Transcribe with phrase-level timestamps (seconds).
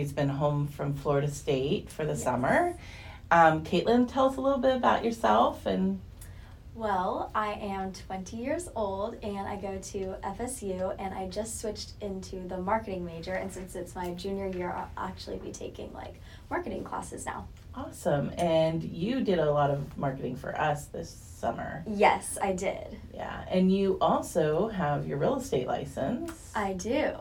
[0.00, 2.76] all summer as she's been home from Florida State for the summer.
[3.30, 6.00] Um, Katelyn, tell us a little bit about yourself and
[6.74, 11.92] Well, I am 20 years old and I go to FSU and I just switched
[12.00, 16.14] into the marketing major and since it's my junior year I'll actually be taking like
[16.50, 17.46] marketing classes now.
[17.74, 18.32] awesome.
[18.38, 21.84] And you did a lot of marketing for us this summer.
[21.86, 22.98] Yes, I did.
[23.14, 23.44] Yeah.
[23.50, 26.52] And you also have your real estate license.
[26.54, 27.12] I do.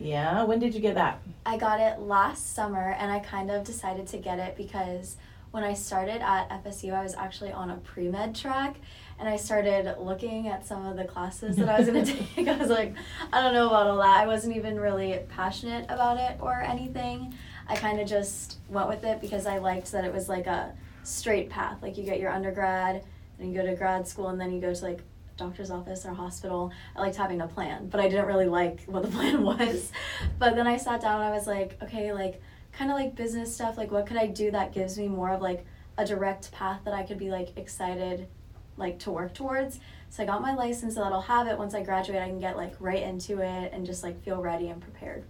[0.00, 0.44] Yeah.
[0.44, 1.20] When did you get that?
[1.44, 5.16] I got it last summer and I kind of decided to get it because
[5.50, 8.76] when I started at FSU, I was actually on a pre med track
[9.18, 12.48] and I started looking at some of the classes that I was going to take.
[12.48, 12.94] I was like,
[13.32, 14.16] I don't know about all that.
[14.16, 17.34] I wasn't even really passionate about it or anything.
[17.68, 20.72] I kind of just went with it because I liked that it was like a
[21.02, 21.82] straight path.
[21.82, 23.04] Like you get your undergrad,
[23.38, 25.02] then you go to grad school, and then you go to like
[25.40, 26.72] doctor's office or hospital.
[26.94, 29.90] I liked having a plan, but I didn't really like what the plan was.
[30.38, 32.40] But then I sat down and I was like, okay, like
[32.72, 35.42] kind of like business stuff, like what could I do that gives me more of
[35.42, 35.66] like
[35.98, 38.28] a direct path that I could be like excited
[38.76, 39.80] like to work towards.
[40.10, 42.40] So I got my license so that I'll have it once I graduate I can
[42.40, 45.24] get like right into it and just like feel ready and prepared.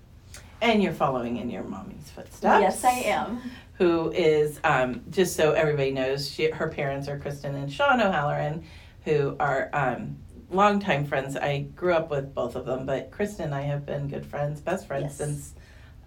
[0.63, 2.61] And you're following in your mommy's footsteps.
[2.61, 3.41] Yes, I am.
[3.79, 8.63] Who is, um, just so everybody knows, she, her parents are Kristen and Sean O'Halloran,
[9.05, 10.17] who are um,
[10.51, 11.37] longtime friends.
[11.37, 14.61] I grew up with both of them, but Kristen and I have been good friends,
[14.61, 15.17] best friends Yes.
[15.17, 15.55] since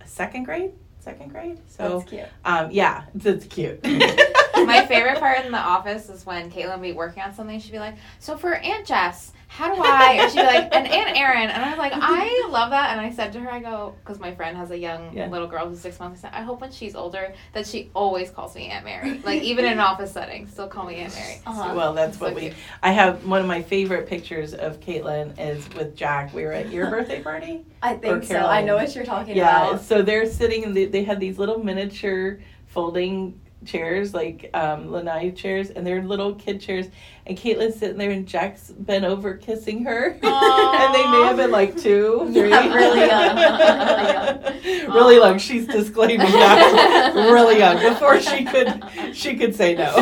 [0.05, 0.71] second grade.
[0.99, 1.59] Second grade.
[1.67, 2.27] So, That's cute.
[2.45, 3.83] um, yeah, it's cute.
[4.65, 7.59] My favorite part in the office is when Katelyn would be working on something.
[7.59, 10.87] She'd be like, "So for Aunt Jess, how do I?" Or she'd be like, "And
[10.87, 13.59] Aunt Erin," and I was like, "I love that." And I said to her, "I
[13.59, 15.27] go because my friend has a young Yeah.
[15.27, 16.23] little girl who's six months.
[16.23, 19.21] I said, I hope when she's older that she always calls me Aunt Mary.
[19.23, 21.73] Like even in an office setting, still call me Aunt Mary." Uh-huh.
[21.75, 22.41] Well, that's So what we.
[22.41, 22.53] cute.
[22.81, 26.33] I have one of my favorite pictures of Katelyn is with Jack.
[26.33, 27.65] We were at your birthday party.
[27.81, 28.37] I think so.
[28.37, 29.81] I know what you're talking Yeah, about.
[29.81, 35.31] so they're sitting and they, they had these little miniature folding chairs, like um, lanai
[35.31, 36.87] chairs, and they're little kid chairs.
[37.25, 40.07] And Katelyn's sitting there, and Jack's bent over kissing her.
[40.23, 42.49] and they may have been like two, three.
[42.49, 43.35] Yeah, really young.
[43.35, 44.93] Really young.
[44.93, 45.37] Really young.
[45.39, 47.13] She's disclaiming that.
[47.15, 49.93] really young before she could she could say no.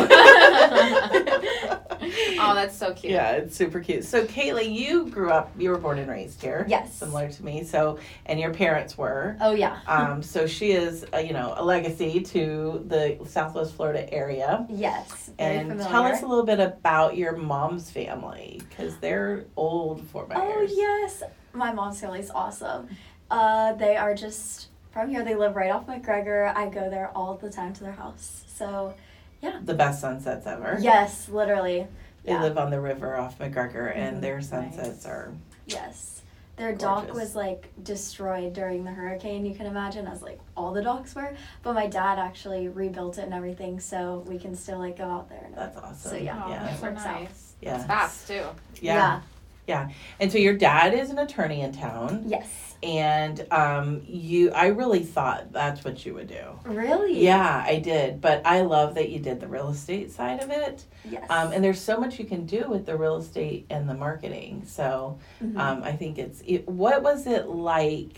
[2.52, 3.12] Oh, that's so cute.
[3.12, 4.04] Yeah, it's super cute.
[4.04, 6.64] So, Kaylee, you grew up, you were born and raised here.
[6.68, 6.94] Yes.
[6.94, 7.64] Similar to me.
[7.64, 9.36] So, and your parents were.
[9.40, 9.80] Oh yeah.
[9.86, 14.66] Um, so she is, uh, you know, a legacy to the Southwest Florida area.
[14.68, 15.30] Yes.
[15.38, 15.90] Very And familiar.
[15.90, 20.70] tell us a little bit about your mom's family because they're old Fort Myers.
[20.72, 22.88] Oh yes, my mom's family is awesome.
[23.30, 25.24] Uh, they are just from here.
[25.24, 26.54] They live right off McGregor.
[26.54, 28.44] I go there all the time to their house.
[28.54, 28.94] So
[29.40, 29.58] yeah.
[29.64, 30.78] The best sunsets ever.
[30.80, 31.86] yes, literally.
[32.24, 32.42] They yeah.
[32.42, 34.20] live on the river off McGregor, and Mhm.
[34.20, 35.32] their sunsets are.
[35.66, 36.22] Yes.
[36.56, 40.82] Their dock was like destroyed during the hurricane, you can imagine, as like all the
[40.82, 41.34] docks were.
[41.62, 45.28] But my dad actually rebuilt it and everything, so we can still like go out
[45.30, 45.42] there.
[45.46, 46.10] And That's awesome.
[46.10, 46.42] So, yeah.
[46.44, 46.64] Oh, yeah.
[46.64, 47.20] that's so Works out.
[47.22, 47.54] nice.
[47.60, 47.76] Yeah.
[47.76, 48.44] It's fast too.
[48.80, 49.20] Yeah.
[49.68, 52.74] And so your dad is an attorney in town, Yes.
[52.82, 54.50] and um, you.
[54.52, 56.44] I really thought that's what you would do.
[56.64, 57.24] Really?
[57.24, 60.84] Yeah, I did, but I love that you did the real estate side of it.
[61.08, 61.24] Yes.
[61.30, 64.62] Um, and there's so much you can do with the real estate and the marketing.
[64.66, 65.56] So Mhm.
[65.58, 66.42] um, I think it's.
[66.46, 68.16] It, what was it like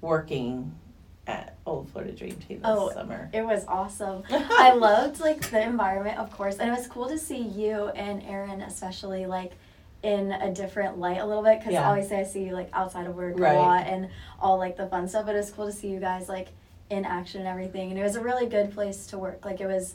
[0.00, 0.74] working
[1.26, 3.30] at Old Florida Dream Team this Oh, summer?
[3.32, 4.22] It was awesome.
[4.30, 8.22] I loved like the environment, of course, and it was cool to see you and
[8.24, 9.52] Erin, especially like
[10.04, 11.58] in a different light a little bit.
[11.58, 11.88] Because Yeah.
[11.88, 13.54] obviously, I see you like outside of work Right.
[13.56, 15.24] a lot and all like the fun stuff.
[15.26, 16.48] But it was cool to see you guys like
[16.90, 17.90] in action and everything.
[17.90, 19.44] And it was a really good place to work.
[19.44, 19.94] Like it was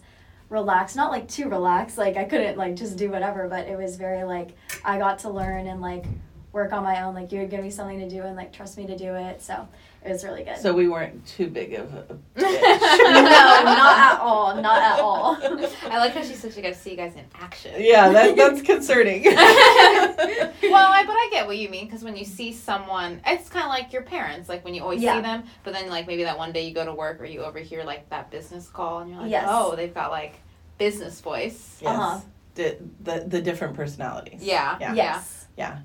[0.50, 1.98] relaxed, not like too relaxed.
[2.00, 4.50] Like I couldn't like just do whatever, but it was very like
[4.84, 6.06] I got to learn and like
[6.52, 7.14] work on my own.
[7.16, 9.42] Like you would give me something to do and like trust me to do it.
[9.42, 9.68] So
[10.06, 10.58] it was really good.
[10.58, 12.06] So we weren't too big of a.
[12.38, 14.56] no, not at all.
[14.62, 15.38] Not at all.
[15.42, 17.74] I like how she said she got to see you guys in action.
[17.78, 19.24] Yeah, that, that's concerning.
[19.26, 23.64] well, I, but I get what you mean because when you see someone, it's kind
[23.66, 24.48] of like your parents.
[24.50, 25.16] Like when you always Yeah.
[25.18, 27.42] see them, but then like maybe that one day you go to work or you
[27.44, 29.46] overhear like that business call, and you're like, Yes.
[29.50, 30.36] oh, they've got like
[30.78, 31.78] business voice.
[31.82, 31.92] yes.
[32.00, 32.20] Uh-huh.
[32.56, 34.42] The, the the different personalities.
[34.44, 34.78] Yeah.
[34.82, 34.94] Yeah.
[34.94, 34.96] Yes.
[34.96, 35.39] Yeah.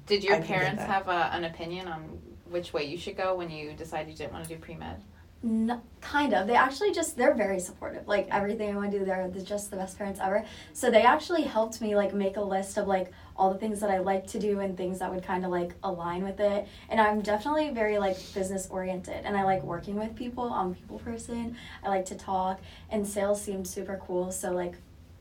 [0.07, 2.01] Did your I parents have a, an opinion on
[2.49, 5.03] which way you should go when you decided you didn't want to do pre med?
[5.47, 6.47] No, kind of.
[6.47, 8.09] They actually just they're very supportive.
[8.09, 10.43] Like everything I want to do, they're the- just the best parents ever.
[10.73, 13.91] So they actually helped me like make a list of like all the things that
[13.91, 16.67] I like to do and things that would kind of like align with it.
[16.89, 20.51] And I'm definitely very like business oriented and I like working with people.
[20.51, 21.57] I'm a people person.
[21.83, 22.61] I like to talk
[22.91, 24.33] and sales seemed super cool.
[24.33, 24.77] So like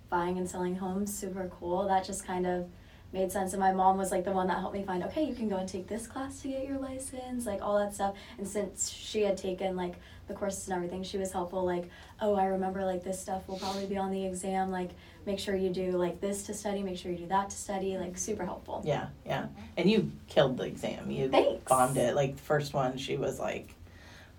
[0.09, 1.85] buying and selling homes super cool.
[1.87, 2.69] That just kind of
[3.13, 3.53] made sense.
[3.53, 5.57] And my mom was like the one that helped me find, okay, you can go
[5.57, 8.15] and take this class to get your license, like all that stuff.
[8.37, 9.95] And since she had taken like
[10.27, 11.63] the courses and everything, she was helpful.
[11.63, 11.89] Like,
[12.19, 14.71] oh, I remember like this stuff will probably be on the exam.
[14.71, 14.89] Like,
[15.25, 17.97] make sure you do like this to study, make sure you do that to study.
[17.97, 18.81] Like, super helpful.
[18.83, 19.47] Yeah, yeah.
[19.77, 21.11] And you killed the exam.
[21.11, 21.69] You Thanks.
[21.69, 22.15] bombed it.
[22.15, 23.75] Like the first one, she was like,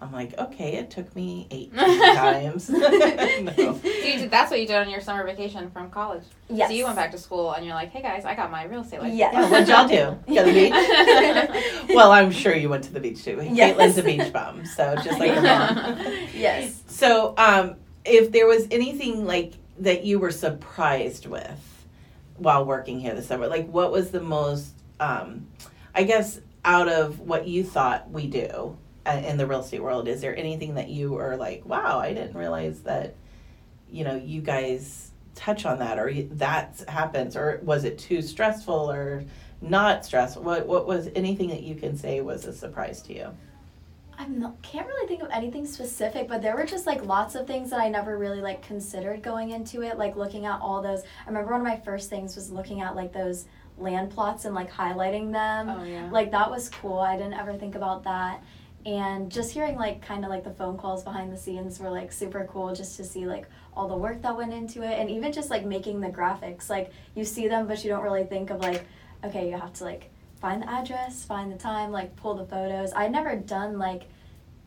[0.00, 2.68] I'm like, okay, it took me eight times.
[2.68, 3.52] no.
[3.56, 6.24] So you did, that's what you did on your summer vacation from college.
[6.48, 6.68] Yes.
[6.68, 8.82] So you went back to school and you're like, hey guys, I got my real
[8.82, 9.18] estate license.
[9.18, 9.32] Yes.
[9.34, 10.34] Yeah, what'd y'all do?
[10.34, 11.88] Go to the beach?
[11.94, 13.40] well, I'm sure you went to the beach too.
[13.50, 13.76] Yes.
[13.76, 15.98] Katelyn's a beach bum, so just like her mom.
[16.34, 16.82] yes.
[16.86, 21.86] So, um, if there was anything like that you were surprised with
[22.36, 25.46] while working here this summer, like what was the most, um,
[25.94, 28.76] I guess, out of what you thought we do
[29.06, 32.14] Uh, in the real estate world, is there anything that you are like, wow, I
[32.14, 33.14] didn't realize that,
[33.90, 38.90] you know, you guys touch on that or that happens, or was it too stressful
[38.90, 39.24] or
[39.60, 40.42] not stressful?
[40.42, 43.28] What what was anything that you can say was a surprise to you?
[44.16, 44.26] I
[44.62, 47.80] can't really think of anything specific, but there were just like lots of things that
[47.80, 49.98] I never really like considered going into it.
[49.98, 51.02] Like looking at all those.
[51.02, 53.46] I remember one of my first things was looking at like those
[53.76, 55.68] land plots and like highlighting them.
[55.68, 56.08] Oh yeah.
[56.10, 56.98] Like that was cool.
[56.98, 58.42] I didn't ever think about that.
[58.86, 62.12] And just hearing like kind of like the phone calls behind the scenes were like
[62.12, 65.32] super cool just to see like all the work that went into it and even
[65.32, 66.68] just like making the graphics.
[66.68, 68.84] Like you see them but you don't really think of like
[69.24, 72.92] okay, you have to like find the address, find the time, like pull the photos.
[72.92, 74.02] I'd never done like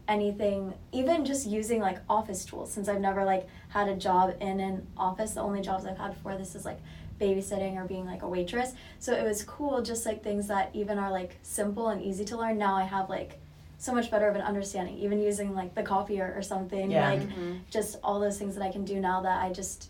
[0.08, 4.60] anything even just using like office tools since I've never like had a job in
[4.60, 5.32] an office.
[5.32, 6.80] The only jobs I've had before this is like
[7.22, 8.74] babysitting or being like a waitress.
[8.98, 12.38] So it was cool just like things that even are like simple and easy to
[12.38, 12.58] learn.
[12.58, 13.40] Now I have like
[13.78, 16.90] so much better of an understanding, even using like the copier or something.
[16.92, 17.10] Yeah.
[17.10, 17.60] Like Mhm.
[17.70, 19.90] just all those things that I can do now that I just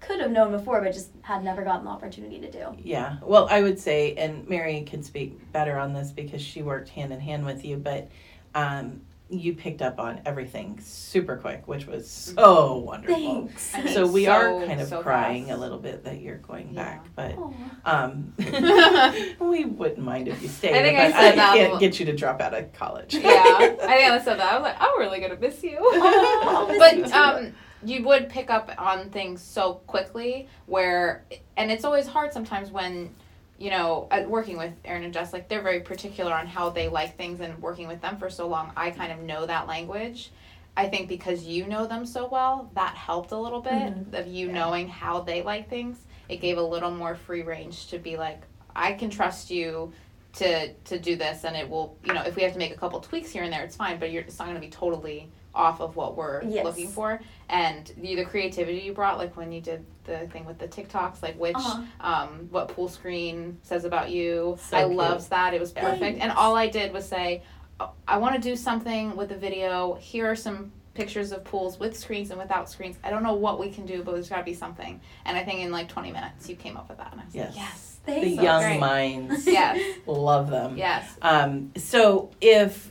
[0.00, 2.66] could have known before but just had never gotten the opportunity to do.
[2.82, 3.16] Yeah.
[3.22, 7.12] Well, I would say, and Mary can speak better on this because she worked hand
[7.12, 8.08] in hand with you, but
[8.54, 9.00] um,
[9.30, 13.16] you picked up on everything super quick, which was so wonderful.
[13.16, 13.92] Thanks.
[13.94, 15.58] So we so- are kind of so crying fast.
[15.58, 16.82] a little bit that you're going Yeah.
[16.82, 17.36] back, but
[17.84, 18.32] um,
[19.40, 20.74] we wouldn't mind if you stayed.
[20.74, 22.72] I think I but said that a can't little- get you to drop out of
[22.72, 23.14] college.
[23.14, 23.22] yeah.
[23.22, 24.52] I think I said that.
[24.52, 25.76] I was like, I'm really gonna miss you.
[25.80, 27.14] Oh, miss but too.
[27.14, 27.52] um,
[27.84, 31.24] you would pick up on things so quickly where,
[31.56, 33.14] and it's always hard sometimes when,
[33.58, 36.88] you know, uh, working with Erin and Jess, like they're very particular on how they
[36.88, 40.30] like things, and working with them for so long, I kind of know that language.
[40.76, 44.14] I think because you know them so well, that helped a little bit Mhm.
[44.14, 44.52] of you Yeah.
[44.52, 45.98] knowing how they like things.
[46.28, 48.42] It gave a little more free range to be like,
[48.76, 49.92] I can trust you
[50.34, 52.76] to to do this, and it will, you know, if we have to make a
[52.76, 53.98] couple tweaks here and there, it's fine.
[53.98, 56.64] But you're, it's not going to be totally off of what we're Yes.
[56.64, 57.20] looking for.
[57.48, 61.22] And the, the creativity you brought, like when you did the thing with the TikToks,
[61.22, 61.82] like which, Uh-huh.
[62.00, 64.56] um, what pool screen says about you.
[64.60, 64.96] So I cute.
[64.96, 65.54] loved that.
[65.54, 66.20] It was perfect.
[66.20, 67.42] And all I did was say,
[67.80, 69.94] "Oh, I want to do something with the video.
[69.94, 72.96] Here are some pictures of pools with screens and without screens.
[73.04, 75.00] I don't know what we can do, but there's got to be something.
[75.24, 77.12] And I think in like 20 minutes, you came up with that.
[77.12, 77.48] And I was Yes.
[77.48, 77.94] like, yes.
[78.04, 78.80] The So young great.
[78.80, 79.80] minds Yes.
[80.06, 80.76] love them.
[80.76, 81.08] Yes.
[81.22, 82.90] Um, so if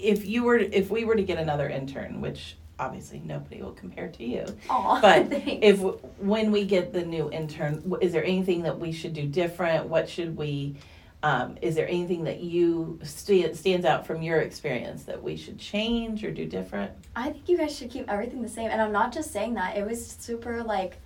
[0.00, 4.08] if you were if we were to get another intern, which obviously nobody will compare
[4.08, 5.58] to you, Aw, But thanks.
[5.62, 5.80] if
[6.18, 9.86] when we get the new intern, is there anything that we should do different?
[9.86, 10.76] What should we?
[11.22, 15.58] Um, is there anything that you st- stands out from your experience that we should
[15.58, 16.92] change or do different?
[17.16, 18.70] I think you guys should keep everything the same.
[18.70, 19.74] And I'm not just saying that.
[19.78, 20.98] It was super like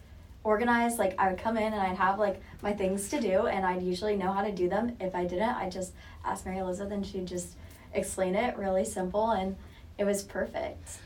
[0.43, 0.99] organized.
[0.99, 3.83] Like I would come in and I'd have like my things to do and I'd
[3.83, 4.97] usually know how to do them.
[4.99, 5.93] If I didn't, I'd just
[6.25, 7.55] ask Maryelizabeth and she'd just
[7.95, 9.57] explain it really simple and
[9.99, 10.99] it was perfect.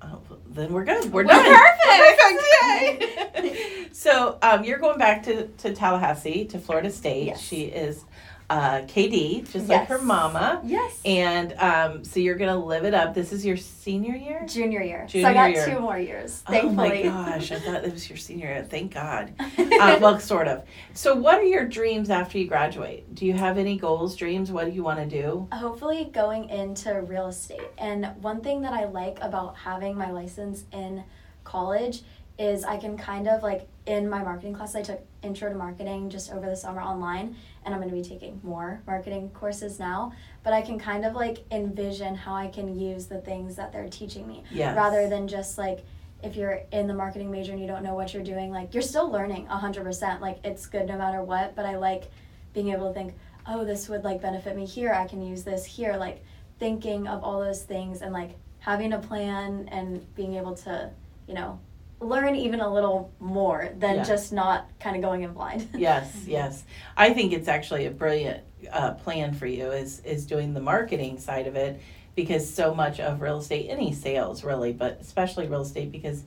[0.00, 1.12] Oh, then we're good.
[1.12, 1.44] We're, We're done.
[1.44, 2.20] perfect.
[2.20, 3.44] Perfect.
[3.44, 3.88] Yay.
[3.92, 7.26] so um, you're going back to, to Tallahassee to Florida State.
[7.26, 7.40] Yes.
[7.40, 8.04] She is
[8.50, 10.60] uh, KD, just like her mama.
[10.64, 11.00] Yes.
[11.04, 13.14] And um, so you're gonna live it up.
[13.14, 14.44] This is your senior year.
[14.46, 15.06] Junior year.
[15.06, 15.66] Junior so I got year.
[15.66, 16.42] two more years.
[16.46, 17.52] Oh my gosh!
[17.52, 18.64] I thought it was your senior year.
[18.64, 19.34] Thank God.
[19.58, 20.64] uh, well, sort of.
[20.94, 23.14] So, what are your dreams after you graduate?
[23.14, 24.50] Do you have any goals, dreams?
[24.50, 25.48] What do you want to do?
[25.52, 27.60] hopefully going into real estate.
[27.76, 31.04] And one thing that I like about having my license in
[31.44, 32.02] college
[32.38, 36.08] is I can kind of like in my marketing class I took intro to marketing
[36.08, 37.36] just over the summer online
[37.68, 41.14] and I'm going to be taking more marketing courses now, but I can kind of
[41.14, 44.74] like envision how I can use the things that they're teaching me Yes.
[44.74, 45.80] rather than just like
[46.22, 48.82] if you're in the marketing major and you don't know what you're doing like you're
[48.82, 52.10] still learning 100% like it's good no matter what but i like
[52.54, 53.14] being able to think
[53.46, 56.24] oh this would like benefit me here i can use this here like
[56.58, 60.90] thinking of all those things and like having a plan and being able to
[61.28, 61.60] you know
[62.00, 64.04] learn even a little more than Yeah.
[64.04, 65.68] just not kind of going in blind.
[65.74, 66.64] yes, yes.
[66.96, 71.18] I think it's actually a brilliant uh, plan for you is is doing the marketing
[71.18, 71.80] side of it
[72.16, 76.24] because so much of real estate, any sales really, but especially real estate because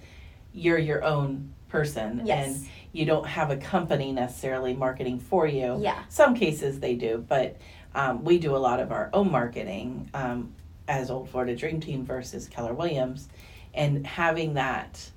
[0.54, 2.48] you're your own person Yes.
[2.48, 5.78] and you don't have a company necessarily marketing for you.
[5.82, 6.04] Yeah.
[6.10, 7.58] Some cases they do, but
[7.96, 10.54] um, we do a lot of our own marketing um,
[10.88, 13.28] as Old Florida Dream Team versus Keller Williams,
[13.74, 15.11] and having that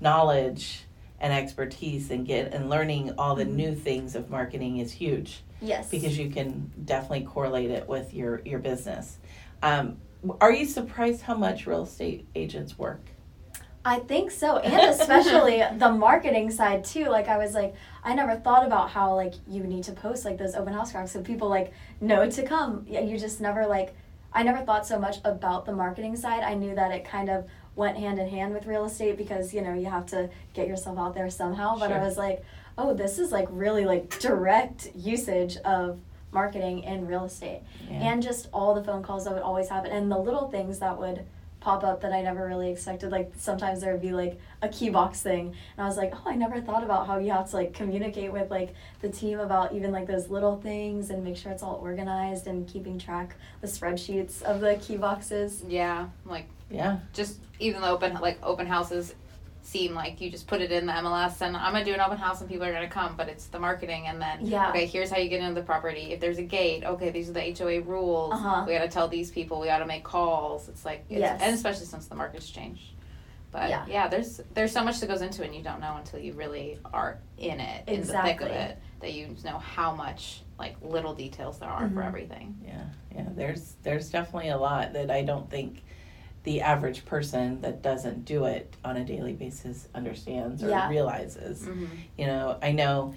[0.00, 0.84] knowledge
[1.20, 5.90] and expertise and get and learning all the new things of marketing is huge Yes.
[5.90, 9.18] because you can definitely correlate it with your your business.
[9.62, 9.96] Um,
[10.40, 13.00] are you surprised how much real estate agents work?
[13.84, 17.06] I think so, and especially the marketing side too.
[17.06, 17.74] Like I was like,
[18.04, 21.08] I never thought about how like you need to post like those open house graphics
[21.10, 22.84] so people like know to come.
[22.88, 23.94] Yeah, you just never like.
[24.30, 26.42] I never thought so much about the marketing side.
[26.42, 27.46] I knew that it kind of
[27.78, 30.98] went hand in hand with real estate because you know you have to get yourself
[30.98, 31.78] out there somehow.
[31.78, 32.44] But I was like,
[32.76, 35.98] oh, this is like really like direct usage of
[36.30, 38.12] marketing in real estate Yeah.
[38.12, 40.98] and just all the phone calls that would always happen and the little things that
[40.98, 41.24] would
[41.60, 43.10] pop up that I never really expected.
[43.10, 46.22] Like sometimes there would be like a key box thing, and I was like, oh,
[46.26, 49.72] I never thought about how you have to like communicate with like the team about
[49.72, 53.66] even like those little things and make sure it's all organized and keeping track the
[53.66, 55.64] spreadsheets of the key boxes.
[55.66, 59.14] Yeah, like yeah, just even the open like open houses
[59.62, 62.16] seem like you just put it in the MLS and I'm gonna do an open
[62.16, 64.70] house and people are gonna come, but it's the marketing and then Yeah.
[64.70, 66.12] okay, here's how you get into the property.
[66.12, 68.32] If there's a gate, okay, these are the HOA rules.
[68.32, 68.64] Uh-huh.
[68.66, 69.60] We gotta tell these people.
[69.60, 70.68] We gotta make calls.
[70.70, 71.40] It's like it's, Yes.
[71.42, 72.92] and especially since the market's changed.
[73.50, 73.84] But Yeah.
[73.88, 74.08] yeah.
[74.08, 76.78] there's there's so much that goes into it and you don't know until you really
[76.94, 81.14] are in it, in the thick of it, that you know how much like little
[81.14, 82.06] details there are for Mhm.
[82.06, 82.56] everything.
[82.64, 82.84] yeah,
[83.14, 83.24] yeah.
[83.34, 85.82] There's there's definitely a lot that I don't think
[86.48, 90.88] the average person that doesn't do it on a daily basis understands or Yeah.
[90.88, 91.60] realizes.
[91.66, 91.84] Mm-hmm.
[92.16, 93.14] you know i know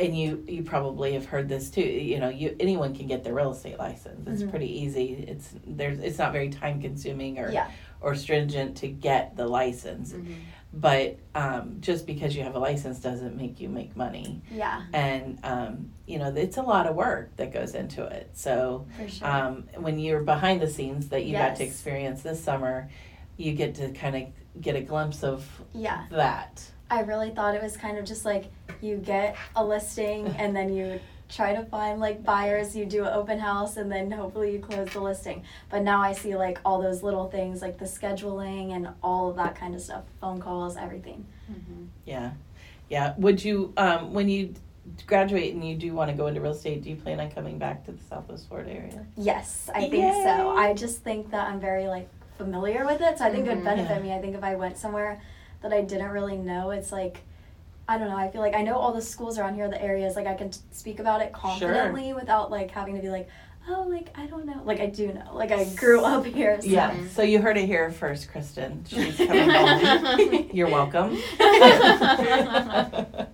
[0.00, 3.34] and you you probably have heard this too you know you anyone can get their
[3.34, 4.50] real estate license it's Mhm.
[4.50, 7.70] pretty easy it's there's it's not very time consuming or Yeah.
[8.00, 10.32] or stringent to get the license Mm-hmm.
[10.72, 14.42] But um, just because you have a license doesn't make you make money.
[14.50, 18.30] Yeah, and um, you know it's a lot of work that goes into it.
[18.34, 19.28] So sure.
[19.28, 22.88] um, when you're behind the scenes that you got to experience this summer
[23.36, 26.04] you get to kind of get a glimpse of yeah.
[26.10, 26.62] that.
[26.90, 28.50] I really thought it was kind of just like
[28.80, 31.00] you get a listing and then you
[31.34, 34.88] try to find like buyers, you do an open house and then hopefully you close
[34.90, 35.42] the listing.
[35.70, 39.36] But now I see like all those little things like the scheduling and all of
[39.36, 41.24] that kind of stuff, phone calls, everything.
[41.50, 41.84] Mm-hmm.
[42.04, 42.32] Yeah,
[42.90, 43.14] yeah.
[43.16, 44.54] Would you, um, when you
[45.06, 47.58] graduate and you do want to go into real estate, do you plan on coming
[47.58, 49.06] back to the Southwest Florida area?
[49.16, 50.50] Yes, I think so.
[50.50, 53.54] I just think that I'm very like familiar with it, so I think it Mhm.
[53.56, 54.02] would benefit Yeah.
[54.02, 54.12] me.
[54.14, 55.20] I think if I went somewhere
[55.62, 57.22] that I didn't really know, it's like
[57.92, 58.16] I don't know.
[58.16, 60.16] I feel like I know all the schools around here, the areas.
[60.16, 63.28] Like I can t- speak about it confidently without like having to be like,
[63.68, 64.60] oh, like I don't know.
[64.64, 65.30] Like I do know.
[65.34, 66.60] Like I grew up here.
[66.60, 66.66] So.
[66.68, 66.94] Yeah.
[67.14, 68.84] So you heard it here first, Kristen.
[68.88, 70.48] She's coming home.
[70.52, 71.16] You're welcome.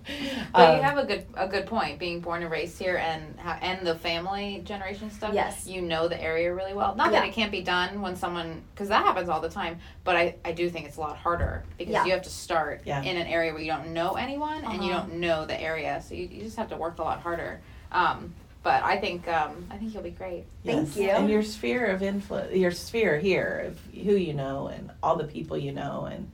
[0.51, 1.99] But Um, you have a good a good point.
[1.99, 5.33] Being born and raised here, and and the family generation stuff.
[5.35, 5.67] Yes.
[5.67, 6.95] you know the area really well.
[6.95, 9.77] Not that it can't be done when someone, because that happens all the time.
[10.03, 12.05] But I I do think it's a lot harder because Yeah.
[12.05, 13.03] you have to start Yeah.
[13.03, 15.01] in an area where you don't know anyone and you Uh-huh.
[15.07, 17.61] don't know the area, so you, you just have to work a lot harder.
[17.91, 20.45] Um, but I think um, I think you'll be great.
[20.65, 21.09] Thank you.
[21.09, 25.23] And your sphere of influence, your sphere here of who you know and all the
[25.25, 26.29] people you know and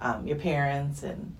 [0.00, 1.36] um, your parents and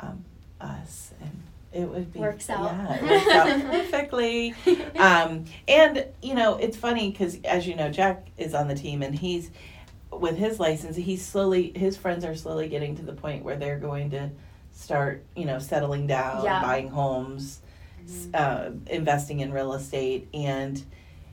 [0.00, 0.24] um,
[0.60, 1.42] us and
[1.72, 2.64] it would be Works out.
[2.64, 3.28] Yeah, it works
[3.64, 4.54] out perfectly.
[4.96, 9.02] um, and you know it's funny because as you know jack is on the team
[9.02, 9.50] and he's
[10.10, 13.78] with his license he's slowly his friends are slowly getting to the point where they're
[13.78, 14.30] going to
[14.72, 16.62] start you know settling down Yeah.
[16.62, 17.60] buying homes
[18.08, 20.82] s- uh, investing in real estate and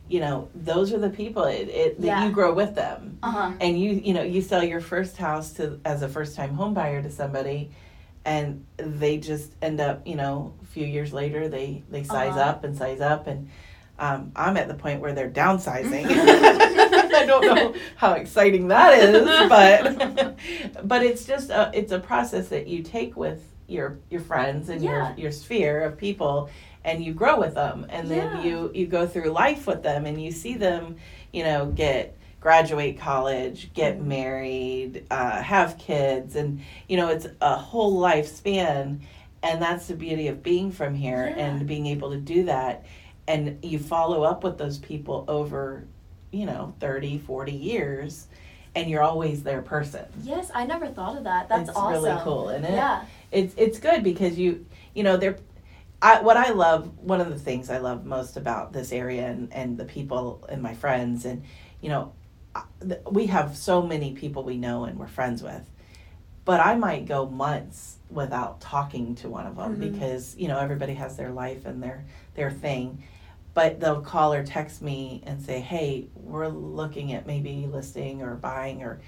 [0.08, 2.26] you know those are the people it, it, that Yeah.
[2.26, 3.52] you grow with them Uh huh.
[3.60, 6.74] and you you know you sell your first house to as a first time home
[6.74, 7.72] buyer to somebody
[8.24, 12.50] and they just end up you know a few years later they they size Uh-huh.
[12.52, 13.50] up and size up and
[13.98, 19.50] um, i'm at the point where they're downsizing i don't know how exciting that is
[19.50, 20.38] but
[20.88, 24.82] but it's just a, it's a process that you take with your your friends and
[24.82, 25.10] Yeah.
[25.10, 26.50] your your sphere of people
[26.84, 28.44] and you grow with them and then Yeah.
[28.44, 30.98] you you go through life with them and you see them
[31.34, 34.06] you know get graduate college get Mhm.
[34.06, 39.00] married uh, have kids and you know it's a whole lifespan
[39.42, 41.46] and that's the beauty of being from here Yeah.
[41.48, 42.84] and being able to do that
[43.28, 45.86] and you follow up with those people over
[46.32, 48.28] you know 30 40 years
[48.78, 50.04] and you're always their person.
[50.22, 51.48] Yes, I never thought of that.
[51.48, 51.94] That's it's awesome.
[52.04, 52.74] really cool, isn't it?
[52.74, 53.06] Yeah.
[53.36, 55.38] It's it's good because you you know they're
[56.02, 59.52] I, what I love, one of the things I love most about this area and,
[59.52, 61.44] and the people and my friends, and
[61.82, 62.14] you know,
[63.10, 65.68] we have so many people we know and we're friends with,
[66.44, 69.92] but I might go months without talking to one of them mm-hmm.
[69.92, 73.04] because you know everybody has their life and their their thing,
[73.56, 78.36] but they'll call or text me and say, hey, we're looking at maybe listing or
[78.36, 79.02] buying or,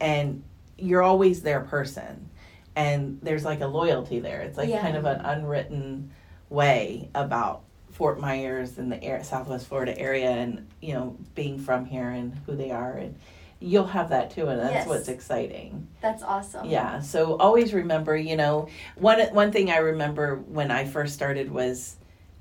[0.00, 0.44] and
[0.76, 2.30] you're always their person
[2.78, 4.40] and there's like a loyalty there.
[4.42, 4.80] It's like yeah.
[4.80, 6.12] kind of an unwritten
[6.48, 11.84] way about Fort Myers and the air, Southwest Florida area, and you know being from
[11.84, 13.16] here and who they are, and
[13.58, 14.86] you'll have that too, and that's yes.
[14.86, 15.88] what's exciting.
[16.00, 16.68] That's awesome.
[16.68, 17.00] Yeah.
[17.00, 21.96] So always remember, you know, one one thing I remember when I first started was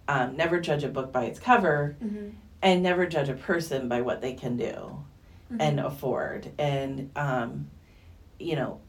[0.08, 2.30] um, never judge a book by its cover, mm-hmm.
[2.62, 4.66] and never judge a person by what they can do
[5.52, 5.62] mm-hmm.
[5.62, 7.72] and afford, and um,
[8.38, 8.82] you know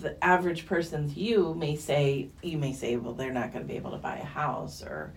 [0.00, 3.76] the average person's you may say you may say well they're not going to be
[3.76, 5.12] able to buy a house or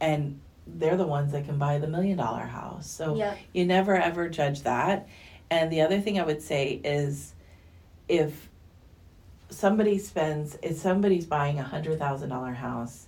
[0.00, 3.38] and they're the ones that can buy the million dollar house so yep.
[3.52, 5.08] you never ever judge that
[5.50, 7.34] and the other thing i would say is
[8.08, 8.48] if
[9.50, 13.06] somebody spends if somebody's buying a hundred thousand dollar house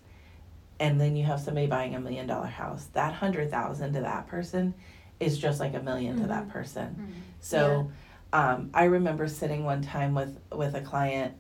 [0.79, 4.27] and then you have somebody buying a million dollar house that hundred thousand to that
[4.27, 4.75] person
[5.19, 6.21] is just like a 1000000 mm-hmm.
[6.23, 6.51] to that mm-hmm.
[6.51, 7.21] person mm-hmm.
[7.41, 7.97] so yeah
[8.33, 11.35] um, I remember sitting one time with with a client,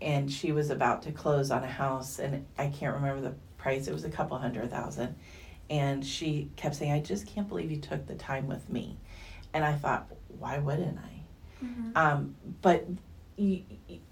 [0.00, 3.88] and she was about to close on a house, and I can't remember the price.
[3.88, 5.16] It was a couple hundred thousand,
[5.70, 8.98] and she kept saying, "I just can't believe you took the time with me,"
[9.52, 11.64] and I thought, why wouldn't I?
[11.64, 11.90] Mm-hmm.
[11.96, 12.86] Um, but
[13.36, 13.62] you,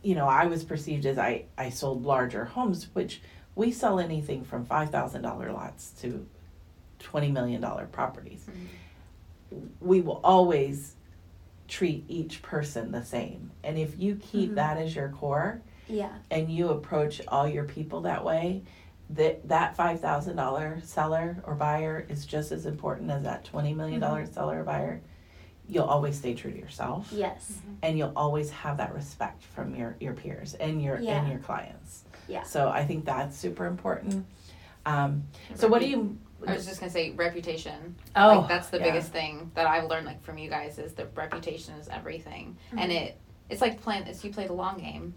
[0.03, 3.21] you know, I was perceived as I I sold larger homes, which
[3.55, 6.27] we sell anything from five thousand dollar lots to
[6.99, 8.47] twenty million dollar properties.
[8.51, 9.67] Mm-hmm.
[9.81, 10.97] We will always
[11.75, 13.51] treat each person the same.
[13.65, 14.55] And if you keep mm-hmm.
[14.55, 18.63] that as your core, yeah, and you approach all your people that way,
[19.11, 23.75] that that five thousand dollar seller or buyer is just as important as that twenty
[23.75, 24.33] million dollar mm-hmm.
[24.33, 25.01] seller or buyer.
[25.67, 27.09] You'll always stay true to yourself.
[27.11, 27.51] Yes.
[27.51, 27.75] Mm-hmm.
[27.83, 31.19] And you'll always have that respect from your, your peers and your yeah.
[31.19, 32.05] and your clients.
[32.29, 32.45] Yeah.
[32.45, 34.27] So I think that's super important.
[34.87, 37.97] Um, so what do you I was just gonna say reputation.
[38.17, 38.85] Oh, like that's the yeah.
[38.85, 42.79] biggest thing that I've learned like from you guys is that reputation is everything, mm-hmm.
[42.79, 44.07] and it it's like playing.
[44.07, 45.15] If you play the long game,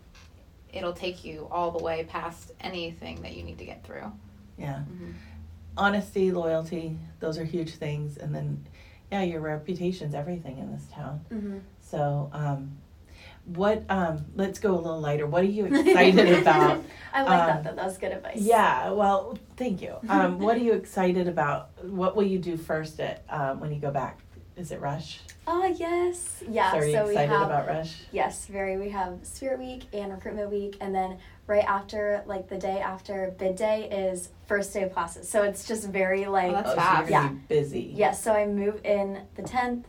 [0.71, 4.11] it'll take you all the way past anything that you need to get through.
[4.57, 5.11] Yeah, mm-hmm.
[5.77, 8.65] honesty, loyalty, those are huge things, and then
[9.11, 11.21] yeah, your reputation's everything in this town.
[11.31, 11.57] Mm-hmm.
[11.79, 12.77] So um,
[13.55, 16.83] what um let's go a little lighter what are you excited about
[17.17, 17.75] i like um, that though.
[17.75, 18.37] That was good advice.
[18.37, 19.95] yeah well thank you.
[20.09, 21.69] Um what are you excited about?
[21.83, 24.19] What will you do first at um, when you go back?
[24.55, 25.19] Is it rush?
[25.45, 26.43] Oh uh, yes.
[26.49, 27.95] Yeah so are you so excited we have, about rush?
[28.11, 28.77] Yes very.
[28.77, 33.33] We have spirit week and recruitment week and then right after like the day after
[33.37, 35.29] bid day is first day of classes.
[35.29, 37.07] So it's just very like oh, that's oh, fast.
[37.07, 37.29] So yeah.
[37.47, 37.91] busy.
[37.95, 39.83] Yes so i move in the 10th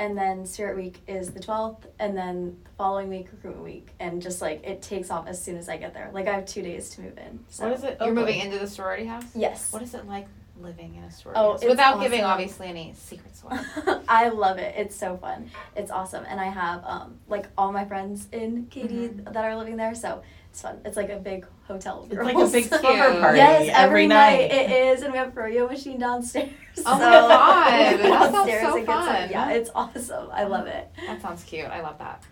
[0.00, 3.90] and then Spirit Week is the 12th, and then the following week, Recruitment Week.
[4.00, 6.10] And just like it takes off as soon as I get there.
[6.14, 7.38] Like I have two days to move in.
[7.50, 7.64] So.
[7.68, 7.98] What is it?
[8.00, 9.26] You're oh, moving into the sorority house?
[9.34, 9.70] Yes.
[9.70, 10.26] What is it like
[10.62, 11.64] living in a sorority oh, house?
[11.64, 12.02] Without awesome.
[12.02, 13.58] giving obviously any secrets away.
[14.08, 14.74] I love it.
[14.76, 15.50] It's so fun.
[15.76, 16.24] It's awesome.
[16.28, 19.32] And I have um, like all my friends in KD mm-hmm.
[19.32, 19.94] that are living there.
[19.94, 20.80] So it's fun.
[20.84, 22.06] It's like a big hotel.
[22.10, 23.38] It's like a big slumber party.
[23.38, 24.48] Yes, every, every night.
[24.48, 24.52] night.
[24.52, 26.50] it is, and we have a froyo machine downstairs.
[26.86, 29.18] Oh so my god, that sounds so fun.
[29.18, 30.30] Gets, yeah, it's awesome.
[30.32, 30.88] I love it.
[31.06, 31.66] That sounds cute.
[31.66, 32.22] I love that.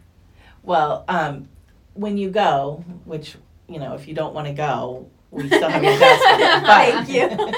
[0.63, 1.49] Well, um,
[1.95, 3.37] when you go, which
[3.69, 7.07] you know, if you don't want to go, we still have your best.
[7.07, 7.53] Thank you.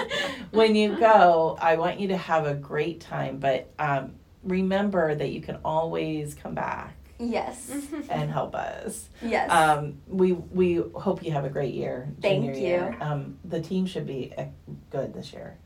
[0.51, 5.31] when you go, I want you to have a great time, but um, remember that
[5.31, 7.71] you can always come back Yes.
[8.09, 9.09] and help us.
[9.23, 9.51] Yes.
[9.51, 12.09] Um, we we hope you have a great year.
[12.23, 12.63] Thank you.
[12.63, 12.97] Year.
[13.01, 14.47] Um, the team should be uh,
[14.91, 15.57] good this year.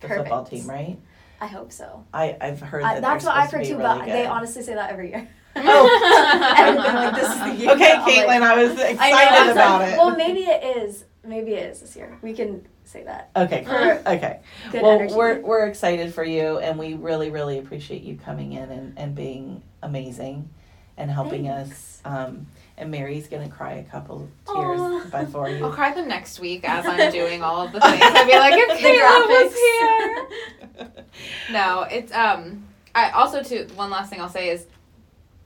[0.00, 0.28] The Perfect.
[0.28, 0.98] football team, right?
[1.40, 2.04] I hope so.
[2.12, 2.98] I I've heard that.
[2.98, 4.14] Uh, that's what I've heard too, really but good.
[4.14, 5.28] they honestly say that every year.
[5.60, 7.72] Oh, like, this is the year.
[7.72, 9.98] Okay, Katelyn, like, I was excited I about like, it.
[9.98, 11.04] Well, maybe it is.
[11.28, 12.18] Maybe it is this year.
[12.22, 13.30] We can say that.
[13.36, 13.64] Okay.
[13.66, 13.74] For,
[14.08, 14.40] okay.
[14.72, 15.14] well, energy.
[15.14, 19.14] we're we're excited for you, and we really really appreciate you coming in and and
[19.14, 20.48] being amazing
[20.96, 21.70] and helping Thanks.
[21.70, 22.02] us.
[22.04, 22.46] Um,
[22.78, 25.10] and Mary's gonna cry a couple of tears Aww.
[25.26, 25.64] before you.
[25.64, 28.00] I'll cry them next week as I'm doing all of the things.
[28.02, 31.04] I'll be like, if Kayla was here.
[31.52, 32.64] no, it's um.
[32.94, 33.66] I also too.
[33.74, 34.66] One last thing I'll say is,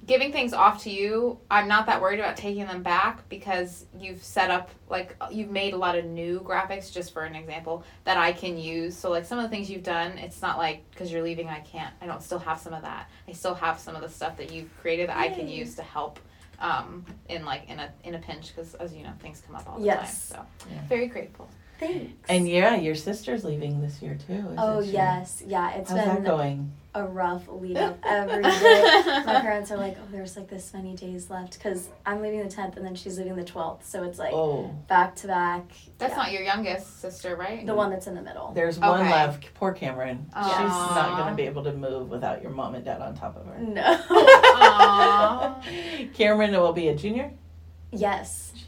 [0.07, 4.23] giving things off to you, I'm not that worried about taking them back because you've
[4.23, 8.17] set up like you've made a lot of new graphics just for an example that
[8.17, 8.97] I can use.
[8.97, 11.61] So like some of the things you've done, it's not like because you're leaving I
[11.61, 11.95] can't.
[12.01, 13.09] I don't still have some of that.
[13.29, 15.83] I still have some of the stuff that you've created that I can use to
[15.83, 16.19] help
[16.59, 19.69] um in like in a in a pinch because as you know things come up
[19.69, 20.29] all the Yes.
[20.31, 20.47] time.
[20.65, 20.81] So Yeah.
[20.88, 21.49] very grateful.
[21.87, 22.12] Thanks.
[22.29, 24.35] And yeah, your sister's leaving this year too.
[24.35, 24.90] Isn't oh she?
[24.92, 25.73] yes, yeah.
[25.75, 26.73] It's How's that been going?
[26.95, 29.03] a rough lead up every day.
[29.25, 32.55] My parents are like, "Oh, there's like this many days left," because I'm leaving the
[32.55, 35.64] 10th and then she's leaving the 12th, so it's like Oh, back to back.
[35.99, 36.16] That's Yeah.
[36.16, 37.64] not your youngest sister, right?
[37.66, 38.53] the one that's in the middle.
[38.55, 39.53] there's one left.
[39.55, 40.27] Poor Cameron.
[40.29, 43.37] She's not going to be able to move without your mom and dad on top
[43.37, 43.59] of her.
[43.59, 43.83] No.
[46.14, 47.33] Cameron will be a junior.
[47.90, 48.62] yes, Jeez.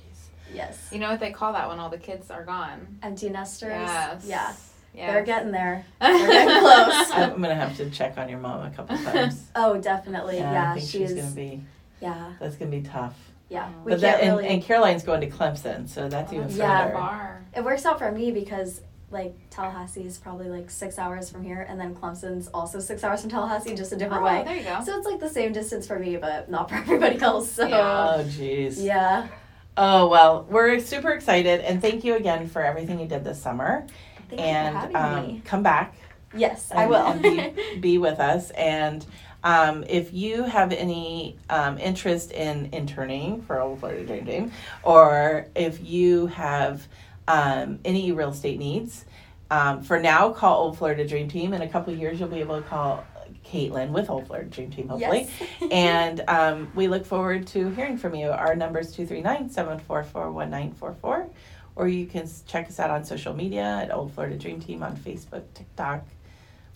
[0.54, 0.88] Yes.
[0.92, 2.98] You know what they call that when all the kids are gone?
[3.02, 3.70] Empty nesters.
[3.72, 4.24] Yes.
[4.26, 4.52] Yeah,
[4.94, 5.12] Yes.
[5.12, 5.84] they're getting there.
[6.00, 7.10] They're getting close.
[7.10, 9.50] I'm gonna have to check on your mom a couple times.
[9.56, 10.36] Oh, definitely.
[10.38, 11.08] Yeah, Yeah, I think she's.
[11.10, 11.62] she's gonna be.
[12.00, 13.16] Yeah, That's gonna be tough.
[13.48, 13.70] yeah.
[13.74, 13.82] Oh.
[13.84, 14.48] We But that can't and, really.
[14.54, 16.90] and Caroline's going to Clemson, so that's oh, even That's Yeah.
[16.90, 17.44] further.
[17.56, 21.64] it works out for me because like Tallahassee is probably like six hours from here,
[21.68, 24.42] and then Clemson's also six hours from Tallahassee, just a different oh, way.
[24.44, 24.80] there you go.
[24.84, 27.50] So it's like the same distance for me, but not for everybody else.
[27.50, 28.14] So Yeah.
[28.18, 28.82] Oh, jeez.
[28.84, 29.28] yeah.
[29.76, 33.86] Oh well, we're super excited, and thank you again for everything you did this summer.
[34.28, 35.42] Thank and you for having um, me.
[35.44, 35.96] come back.
[36.36, 37.06] Yes, I will.
[37.06, 38.50] and be, be with us.
[38.50, 39.04] And
[39.42, 45.48] um, if you have any um, interest in interning for Old Florida Dream Team, or
[45.54, 46.86] if you have
[47.26, 49.04] um, any real estate needs,
[49.50, 51.52] um, for now, call Old Florida Dream Team.
[51.52, 53.04] In a couple of years, you'll be able to call
[53.44, 55.28] Katelyn with Old Florida Dream Team, hopefully.
[55.40, 55.50] Yes.
[55.70, 58.28] and um, we look forward to hearing from you.
[58.30, 61.30] Our number is 239 744 1944.
[61.76, 64.96] Or you can check us out on social media at Old Florida Dream Team on
[64.96, 66.04] Facebook, TikTok,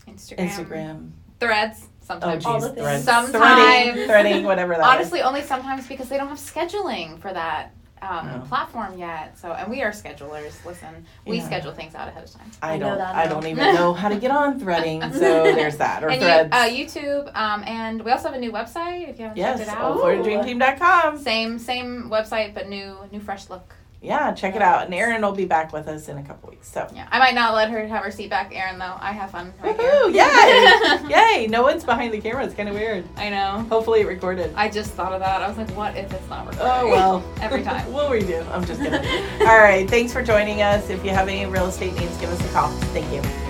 [0.08, 0.38] Instagram.
[0.38, 1.10] Instagram.
[1.38, 1.82] Threads.
[1.84, 2.46] Oh, Sometimes.
[2.46, 2.80] All jeez, the things.
[2.80, 3.04] threads.
[3.04, 3.30] Sometimes.
[3.30, 5.06] Threading, threading, whatever that is.
[5.06, 8.38] Honestly, only sometimes because they don't have scheduling for that um, No.
[8.48, 9.38] platform yet.
[9.38, 10.64] So, and we are schedulers.
[10.64, 11.46] Listen, we Yeah.
[11.46, 12.50] schedule things out ahead of time.
[12.62, 13.00] I I don't.
[13.00, 15.02] I don't even know how to get on threading.
[15.12, 15.18] So
[15.54, 16.04] there's that.
[16.04, 16.50] Or and you, threads.
[16.52, 19.08] uh, YouTube, um, and we also have a new website.
[19.08, 21.18] If you haven't yes, checked it out, oldfloridadreamteam.com.
[21.18, 23.74] same same website but new new fresh look.
[24.00, 24.84] Yeah, check it out.
[24.84, 26.70] And Erin will be back with us in a couple weeks.
[26.70, 26.86] So.
[26.94, 28.78] Yeah, I might not let her have her seat back, Erin.
[28.78, 30.14] Though I have fun right Woohoo!
[30.14, 31.08] Yay!
[31.40, 31.46] Yay!
[31.48, 32.44] No one's behind the camera.
[32.44, 33.04] It's kind of weird.
[33.16, 33.66] I know.
[33.68, 34.52] Hopefully it recorded.
[34.54, 35.42] I just thought of that.
[35.42, 36.72] I was like, what if it's not recording?
[36.72, 37.24] Oh well.
[37.40, 37.92] Every time.
[37.92, 38.48] we'll redo.
[38.52, 39.00] I'm just kidding.
[39.40, 39.88] All right.
[39.88, 40.90] Thanks for joining us.
[40.90, 42.68] If you have any real estate needs, give us a call.
[42.92, 43.47] Thank you.